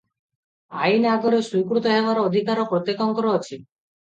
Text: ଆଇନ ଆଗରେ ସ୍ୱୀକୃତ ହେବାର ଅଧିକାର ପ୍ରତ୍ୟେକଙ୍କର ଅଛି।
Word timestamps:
ଆଇନ 0.85 1.11
ଆଗରେ 1.17 1.41
ସ୍ୱୀକୃତ 1.49 1.93
ହେବାର 1.97 2.25
ଅଧିକାର 2.31 2.67
ପ୍ରତ୍ୟେକଙ୍କର 2.73 3.37
ଅଛି। 3.39 3.53